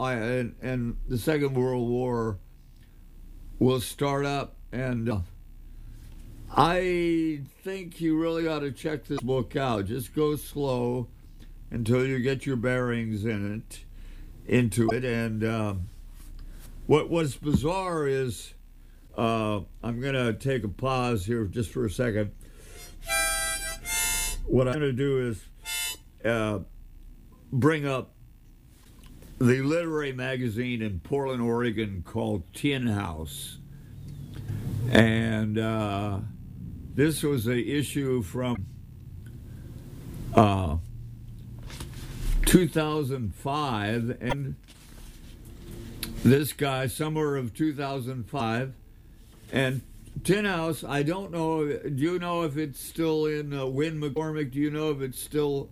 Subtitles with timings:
[0.00, 2.38] I and, and the Second World War
[3.58, 5.18] will start up, and uh,
[6.50, 9.84] I think you really ought to check this book out.
[9.84, 11.08] Just go slow
[11.70, 13.80] until you get your bearings in it,
[14.46, 15.88] into it, and um,
[16.86, 18.54] what what's bizarre is
[19.18, 22.32] uh, I'm gonna take a pause here just for a second.
[24.46, 25.44] What I'm gonna do is
[26.24, 26.60] uh,
[27.52, 28.14] bring up
[29.40, 33.56] the literary magazine in Portland, Oregon called Tin House.
[34.90, 36.18] And uh,
[36.94, 38.66] this was a issue from
[40.34, 40.76] uh,
[42.44, 44.18] 2005.
[44.20, 44.56] And
[46.22, 48.74] this guy, summer of 2005.
[49.52, 49.80] And
[50.22, 51.66] Tin House, I don't know.
[51.66, 54.52] Do you know if it's still in uh, Win McCormick?
[54.52, 55.70] Do you know if it's still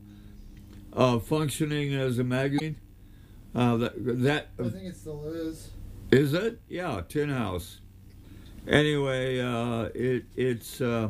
[0.94, 2.77] uh, functioning as a magazine?
[3.54, 5.70] Uh, that, that I think it still is.
[6.10, 6.60] is it?
[6.68, 7.80] Yeah, Tin House.
[8.66, 11.08] Anyway, uh, it it's uh,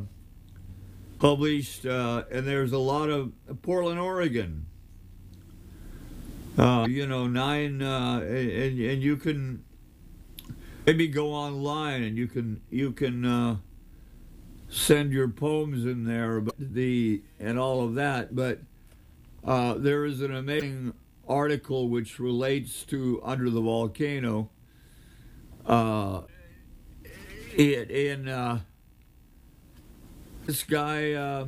[1.18, 4.66] published, uh, and there's a lot of Portland, Oregon.
[6.56, 9.64] Uh, you know, nine, uh, and and you can
[10.86, 13.56] maybe go online and you can you can uh,
[14.68, 18.34] send your poems in there, but the and all of that.
[18.34, 18.60] But
[19.44, 20.94] uh, there is an amazing
[21.28, 24.50] article which relates to Under the Volcano.
[25.66, 26.22] Uh,
[27.54, 28.60] it, in uh,
[30.46, 31.46] this guy uh,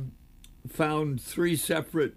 [0.67, 2.15] found three separate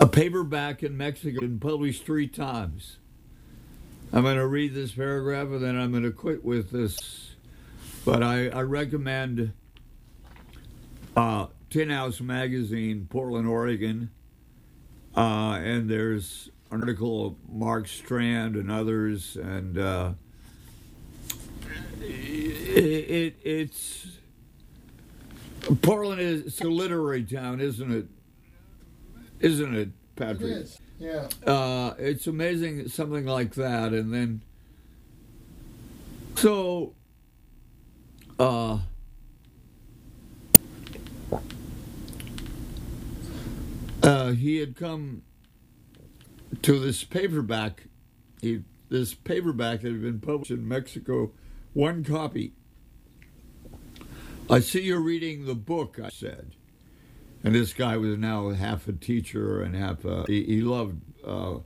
[0.00, 2.98] a paperback in Mexico and published three times.
[4.12, 7.34] I'm going to read this paragraph and then I'm going to quit with this.
[8.04, 9.52] But I, I recommend
[11.16, 14.08] uh, Tin House Magazine, Portland, Oregon.
[15.16, 20.12] Uh, and there's an article of Mark Strand and others, and uh,
[22.00, 24.06] it, it, it's
[25.82, 28.06] Portland is it's a literary town, isn't it?
[29.40, 30.52] Isn't it, It Patrick?
[30.52, 30.78] is.
[31.00, 31.26] Yeah.
[31.44, 34.42] Uh, it's amazing something like that, and then
[36.36, 36.94] so
[38.38, 38.78] uh,
[44.04, 45.22] uh, he had come
[46.62, 47.84] to this paperback.
[48.40, 51.32] He this paperback that had been published in Mexico,
[51.72, 52.52] one copy.
[54.48, 56.54] I see you're reading the book, I said.
[57.42, 60.24] And this guy was now half a teacher and half a.
[60.26, 61.58] He, he loved uh,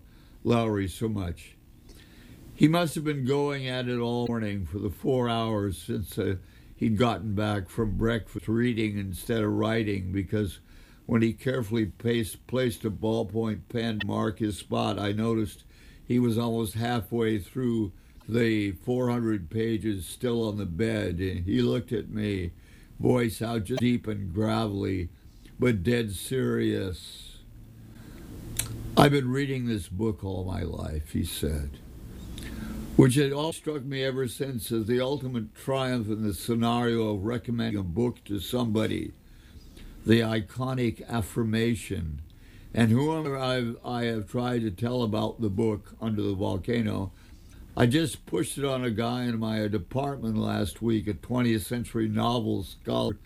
[0.45, 1.57] Lowry so much.
[2.55, 6.37] He must have been going at it all morning for the four hours since uh,
[6.77, 10.61] he'd gotten back from breakfast, reading instead of writing, because
[11.09, 15.65] when he carefully placed, placed a ballpoint pen to mark his spot, I noticed
[16.07, 17.93] he was almost halfway through
[18.29, 21.19] the 400 pages still on the bed.
[21.19, 22.51] And he looked at me,
[23.01, 25.09] voice out just deep and gravelly
[25.59, 27.39] but dead serious.
[28.95, 31.71] I've been reading this book all my life, he said,
[32.97, 37.25] which had all struck me ever since as the ultimate triumph in the scenario of
[37.25, 39.13] recommending a book to somebody,
[40.09, 42.23] the iconic affirmation.
[42.73, 47.13] And whoever I've, I have tried to tell about the book, Under the Volcano,
[47.77, 52.09] I just pushed it on a guy in my department last week, a 20th century
[52.09, 53.19] novel scholar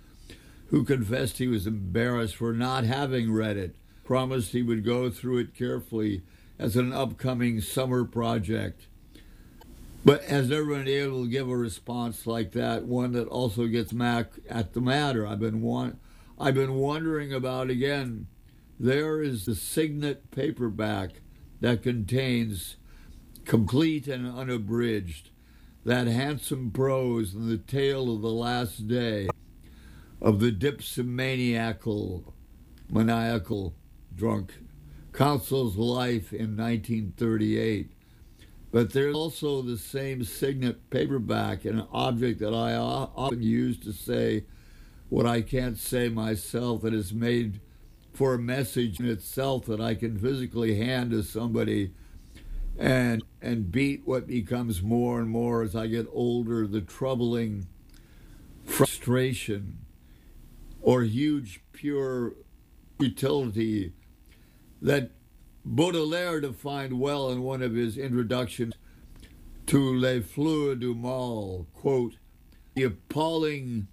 [0.70, 5.38] who confessed he was embarrassed for not having read it, promised he would go through
[5.38, 6.22] it carefully
[6.58, 8.88] as an upcoming summer project.
[10.04, 13.92] But has never been able to give a response like that, one that also gets
[13.92, 15.24] back at the matter.
[15.24, 16.00] I've been want,
[16.42, 18.26] I've been wondering about again.
[18.76, 21.22] There is the signet paperback
[21.60, 22.74] that contains
[23.44, 25.30] complete and unabridged
[25.84, 29.28] that handsome prose and the tale of the last day
[30.20, 32.34] of the dipsomaniacal,
[32.90, 33.76] maniacal
[34.12, 34.54] drunk
[35.12, 37.92] consul's life in 1938.
[38.72, 44.42] But there's also the same signet paperback, an object that I often use to say
[45.12, 47.60] what I can't say myself, that is made
[48.14, 51.92] for a message in itself that I can physically hand to somebody
[52.78, 57.66] and and beat what becomes more and more as I get older, the troubling
[58.64, 59.80] frustration
[60.80, 62.32] or huge pure
[62.98, 63.92] utility
[64.80, 65.10] that
[65.62, 68.72] Baudelaire defined well in one of his introductions
[69.66, 72.14] to Les Fleurs du Mal, quote,
[72.74, 73.88] the appalling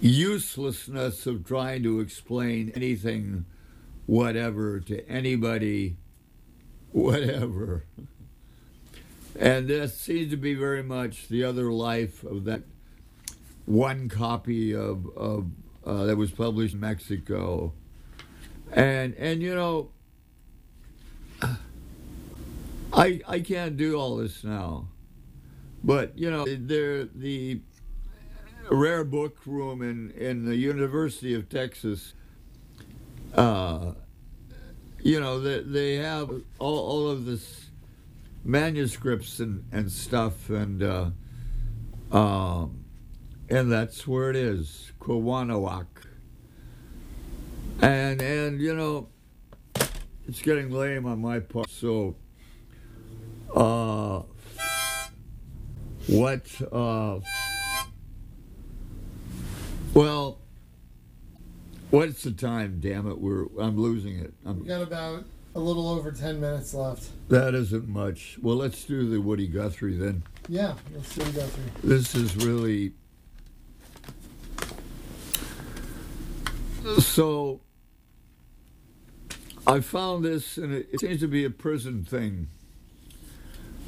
[0.00, 3.44] uselessness of trying to explain anything
[4.06, 5.96] whatever to anybody,
[6.92, 7.84] whatever.
[9.38, 12.62] And this seems to be very much the other life of that
[13.66, 15.46] one copy of, of
[15.84, 17.72] uh, that was published in Mexico.
[18.72, 19.90] And and you know,
[22.92, 24.88] I I can't do all this now,
[25.82, 27.60] but you know, there the
[28.70, 32.14] rare book room in in the University of Texas.
[33.34, 33.92] Uh,
[35.02, 37.70] you know, they they have all all of this
[38.44, 40.82] manuscripts and and stuff and.
[40.82, 41.10] Uh,
[42.12, 42.84] um,
[43.48, 45.86] and that's where it is, Kawanoak.
[47.82, 49.08] And and you know,
[50.28, 51.70] it's getting lame on my part.
[51.70, 52.16] So,
[53.54, 54.22] uh,
[56.06, 56.46] what?
[56.70, 57.20] Uh,
[59.94, 60.38] well,
[61.90, 62.78] what's the time?
[62.80, 64.32] Damn it, we're I'm losing it.
[64.44, 67.08] I'm, We got about a little over 10 minutes left.
[67.28, 68.38] that isn't much.
[68.40, 70.22] Well, let's do the Woody Guthrie then.
[70.48, 71.88] Yeah, let's see what we go through.
[71.88, 72.92] This is really
[76.98, 77.60] so.
[79.66, 82.48] I found this, and it, it seems to be a prison thing.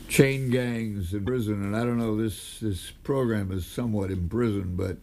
[0.09, 2.17] Chain gangs in prison, and I don't know.
[2.17, 4.99] This this program is somewhat in prison, but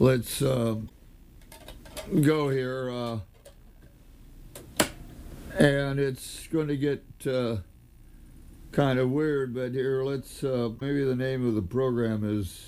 [0.00, 0.76] let's uh,
[2.22, 2.90] go here.
[2.90, 3.18] Uh,
[5.56, 7.58] and it's going to get uh,
[8.72, 12.66] kind of weird, but here, let's uh, maybe the name of the program is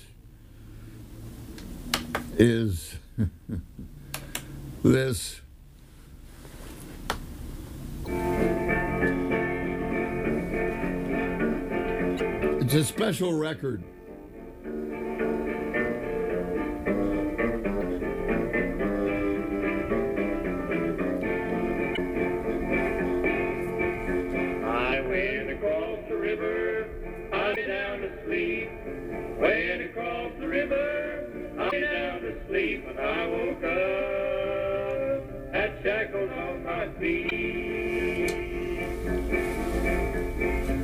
[2.37, 2.95] is
[4.83, 5.41] this.
[12.61, 13.83] It's a special record.
[29.95, 31.27] Across the river,
[31.59, 37.29] I lay down to sleep, and I woke up, had shackles on my feet.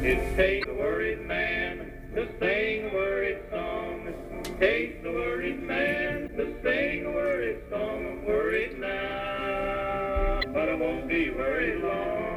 [0.06, 4.08] It takes a worried man to sing a worried song.
[4.46, 8.06] It Takes a worried man to sing a worried song.
[8.06, 12.30] I'm worried now, but I won't be worried long.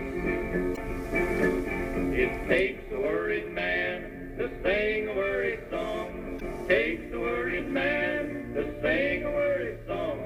[2.14, 6.40] It takes a worried man to sing a worried song.
[6.68, 10.20] Takes a worried man to sing a worried song.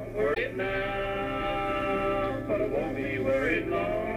[0.56, 4.08] Now, but won't be worried long.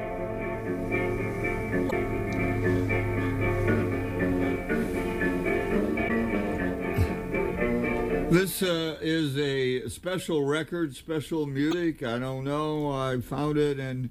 [8.31, 8.89] This uh,
[9.20, 12.02] is a special record, special music.
[12.02, 12.90] I don't know.
[12.90, 14.08] I found it, and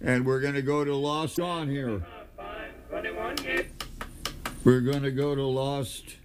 [0.00, 2.06] and we're going to go to Lost on here.
[4.62, 6.16] We're going to go to Lost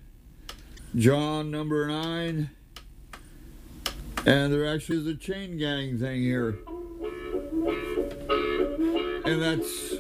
[0.95, 2.51] John number nine,
[4.28, 6.60] and there actually is a chain gang thing here,
[9.25, 9.96] and that's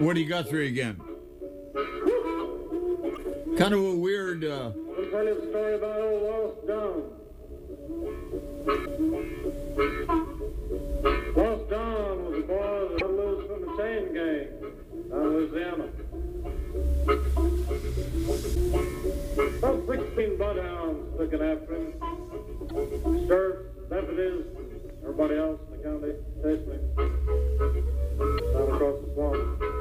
[0.00, 1.00] Woody Guthrie again.
[3.56, 4.44] Kind of a weird.
[4.44, 4.72] Uh,
[5.14, 7.02] tell you the story about old Lost John.
[11.36, 14.48] Lost John was a boy that got loose from the chain gang
[15.10, 15.86] down in Louisiana.
[19.58, 21.90] About 16 bloodhounds looking after him.
[23.28, 24.46] Sheriffs, deputies,
[25.04, 26.82] everybody else in the county chasing him
[28.52, 29.73] down across the swamp.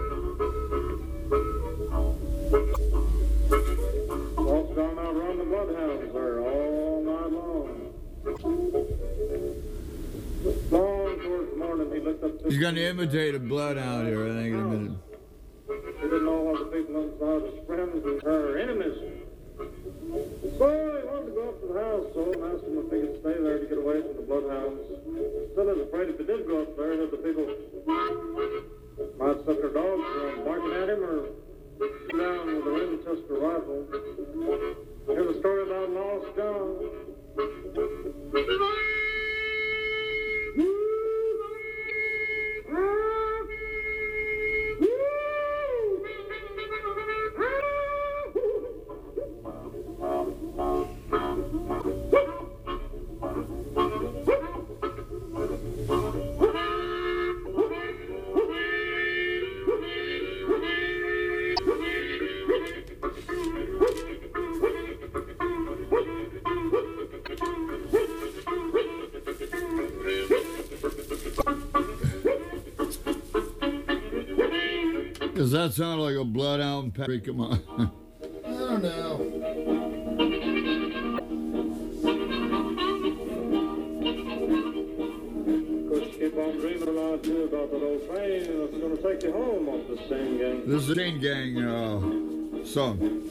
[12.53, 14.91] He's going to imitate a bloodhound here, I think, in a minute.
[15.65, 15.73] He
[16.05, 18.93] didn't know the people inside was friends and her enemies.
[19.57, 23.01] So he wanted to go up to the house, so and asked him if he
[23.01, 24.85] could stay there to get away from the bloodhounds.
[24.85, 27.49] Still is afraid if he did go up there that the people
[29.17, 31.33] might set their dogs around barking at him or
[31.81, 33.81] shoot down with a Winchester rifle.
[35.09, 36.69] Here's a story about Lost John.
[75.35, 77.25] Does that sound like a bloodhound, Patrick?
[77.25, 77.91] Come on.
[78.45, 80.33] I don't know.
[85.89, 89.31] Could you keep on dreaming about too about that old train that's gonna take you
[89.31, 90.67] home off the same gang?
[90.67, 93.29] This is a Chain Gang uh, song.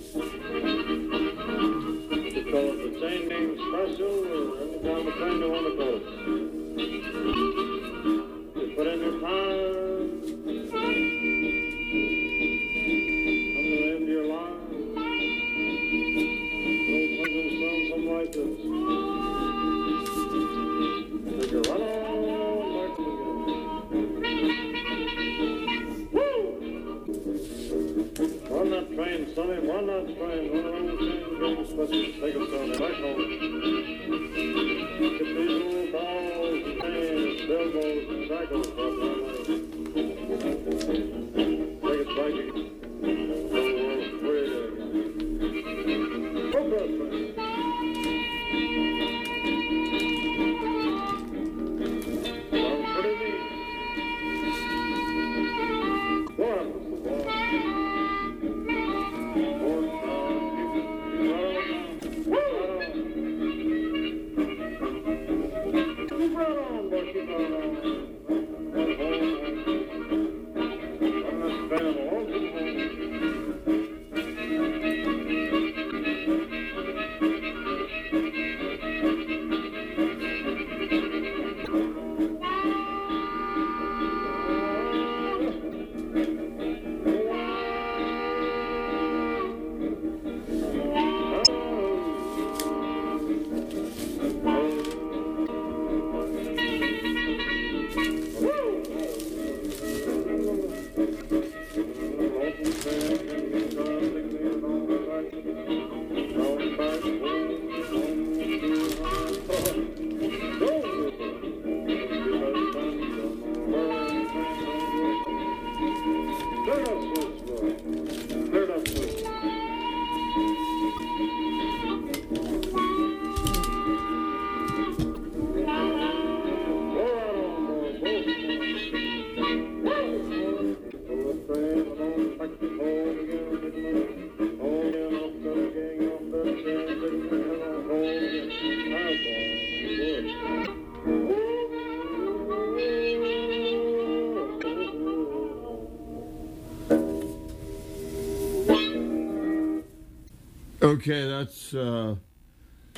[150.93, 152.17] Okay, that's uh,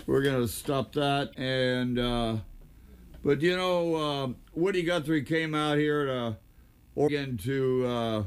[0.06, 1.30] we're gonna stop that.
[1.38, 2.38] And uh,
[3.24, 6.36] but you know, uh, Woody Guthrie came out here to
[6.96, 8.22] Oregon to uh,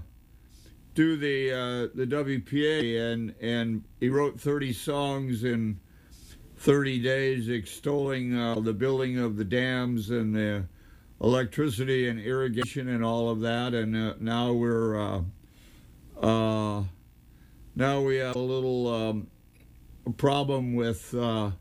[0.95, 5.77] do the uh, the WPA, and and he wrote 30 songs in
[6.59, 10.63] 30 days, extolling uh, the building of the dams and the
[11.21, 13.73] electricity and irrigation and all of that.
[13.73, 15.21] And uh, now we're uh,
[16.21, 16.83] uh,
[17.75, 18.87] now we have a little.
[18.87, 19.27] Um,
[20.09, 21.51] problem with uh,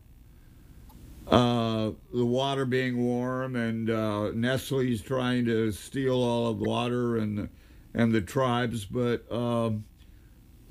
[1.28, 7.16] uh, the water being warm and uh, Nestle's trying to steal all of the water
[7.16, 7.48] and
[7.94, 8.84] and the tribes.
[8.84, 9.84] But um,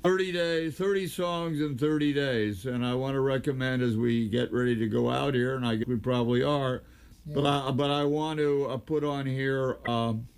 [0.02, 4.52] 30 days, 30 songs in 30 days, and I want to recommend as we get
[4.52, 6.82] ready to go out here, and I guess we probably are.
[7.26, 9.78] But I but I want to uh, put on here.
[9.88, 10.28] Um,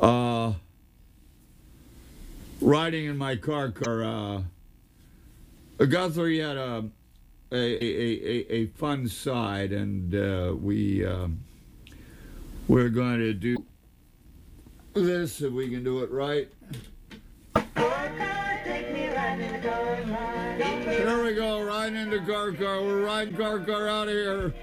[0.00, 0.54] uh,
[2.60, 4.44] riding in my car car.
[5.80, 6.84] Uh, Guthrie had a
[7.52, 11.40] a, a, a, a fun side, and uh, we um,
[12.68, 13.64] we're going to do
[14.94, 16.48] this if we can do it right.
[20.84, 22.80] Here we go, riding into car car.
[22.80, 24.54] We're riding car car out of here.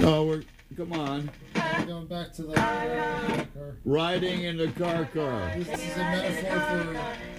[0.00, 0.44] Oh, we're
[0.76, 1.30] come on,
[1.86, 3.46] going back to the car.
[3.84, 5.52] riding into car car.
[5.56, 6.80] This is a metaphor for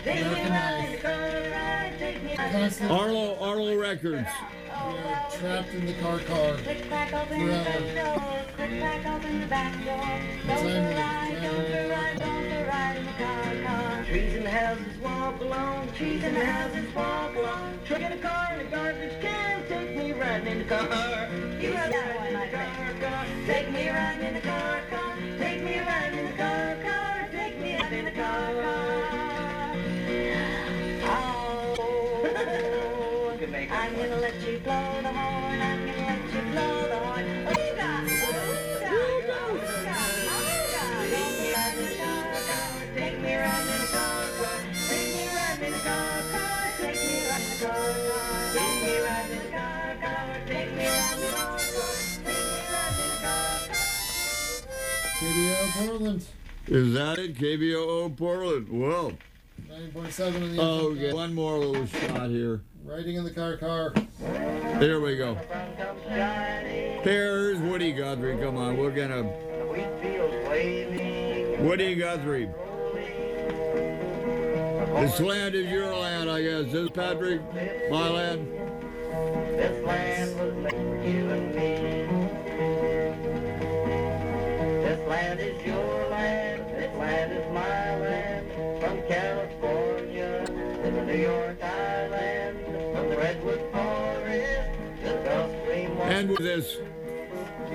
[0.10, 1.03] American life.
[2.51, 4.17] Constantly, Arlo Arlo Records.
[4.17, 6.57] we are trapped in the back door.
[6.57, 7.29] Don't ride, don't
[8.65, 9.29] drive, don't you
[12.98, 14.05] in the car car forever.
[14.07, 17.79] Trees and houses walk along, trees and houses walk along.
[17.86, 19.87] Truck in a car and a garbage can, take me
[20.48, 21.30] riding in the car.
[21.60, 21.94] You ride
[22.27, 23.25] in the car, car.
[23.46, 25.16] Take me riding in the car, car.
[25.38, 27.27] Take me riding in the car, car.
[27.32, 29.75] Take me riding in the car, car.
[31.10, 31.84] Oh,
[33.72, 35.62] I'm gonna let you blow the horn.
[35.62, 36.87] I'm gonna let you blow
[55.77, 56.25] Portland.
[56.67, 57.36] Is that it?
[57.36, 58.67] KBOO Portland.
[58.69, 59.13] Well,
[59.69, 61.13] 9.7 in the oh, okay.
[61.13, 62.62] One more little shot here.
[62.84, 63.93] Riding in the car car.
[64.79, 65.36] Here we go.
[67.03, 68.38] Here's Woody Guthrie.
[68.38, 69.24] Come on, we're gonna.
[69.24, 71.65] Wheat fields waving.
[71.65, 72.50] Woody Guthrie.
[75.00, 76.72] This land is your land, I guess.
[76.72, 77.41] This Patrick,
[77.91, 78.48] my land.
[79.57, 82.17] This land was made for you and me.
[85.48, 86.62] Is your land.
[86.77, 88.51] Is my land.
[88.82, 92.60] From California to the New York Island.
[92.94, 94.70] From the Redwood Forest
[95.04, 95.92] to the Gulf Stream.
[96.01, 96.77] And with this,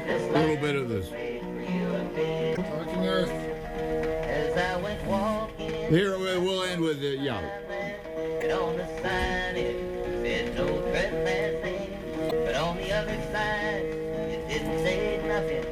[0.07, 1.11] This a little bit of this.
[1.11, 2.55] made for you and me.
[2.57, 3.31] Talking Earth.
[3.31, 5.71] As I went walking.
[5.89, 7.21] Here we- we'll end with it.
[7.21, 7.39] Yeah.
[8.43, 9.77] And on the sign it
[10.23, 11.99] said no trespassing.
[12.45, 13.85] But on the other side,
[14.35, 15.65] it didn't say nothing.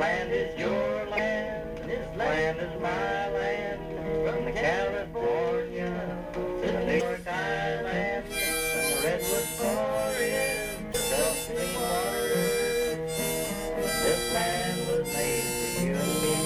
[0.00, 1.78] Land is your land.
[1.86, 3.80] This land is my land.
[4.26, 8.24] From the California to the New York Island.
[8.24, 11.00] From the Redwood Forest to
[11.36, 13.08] Stream water.
[14.04, 16.36] This land was made for you and me.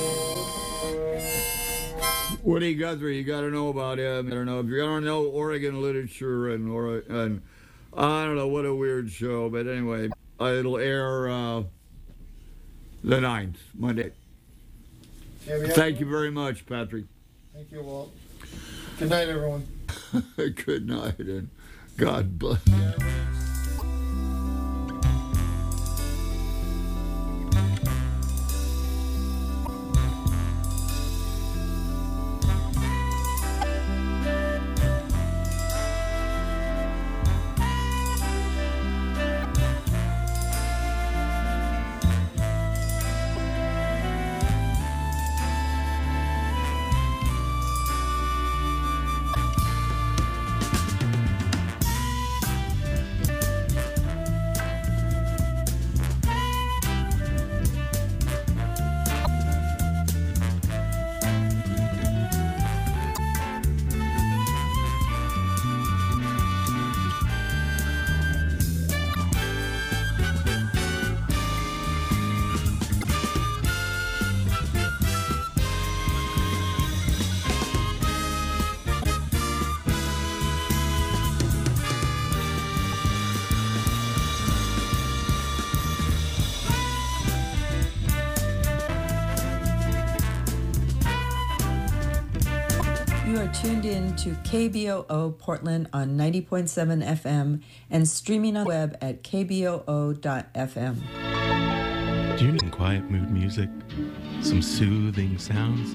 [2.43, 4.27] Woody Guthrie, you got to know about him.
[4.27, 6.69] I don't know if you're gonna know Oregon literature and
[7.09, 7.43] and
[7.97, 10.09] I don't know what a weird show, but anyway,
[10.41, 11.63] it'll air uh,
[13.05, 14.13] the 9th, Monday.
[15.47, 17.05] Yeah, Thank you very much, Patrick.
[17.53, 18.11] Thank you, Walt.
[18.99, 19.67] Good night, everyone.
[20.37, 21.51] Good night and
[21.97, 22.67] God bless.
[22.67, 23.34] You
[93.65, 100.97] tuned in to KBOO Portland on 90.7 FM and streaming on the web at kboo.fm.
[102.39, 103.71] Do you need some quiet mood music?
[104.43, 105.95] Some soothing sounds?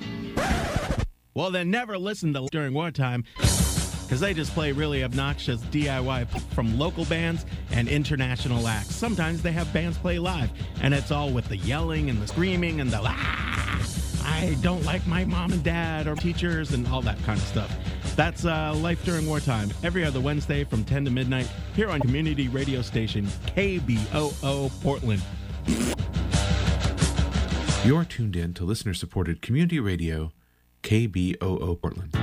[1.35, 6.79] Well, then never listen to during wartime because they just play really obnoxious DIY from
[6.79, 8.95] local bands and international acts.
[8.95, 10.49] Sometimes they have bands play live,
[10.81, 13.48] and it's all with the yelling and the screaming and the ah,
[14.29, 17.75] I don't like my mom and dad or teachers and all that kind of stuff.
[18.15, 22.47] That's uh, Life During Wartime, every other Wednesday from 10 to midnight here on community
[22.47, 25.21] radio station KBOO Portland.
[27.85, 30.31] You're tuned in to listener supported community radio,
[30.83, 32.18] KBOO Portland.